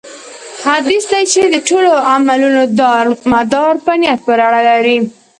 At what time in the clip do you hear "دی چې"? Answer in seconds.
1.11-1.41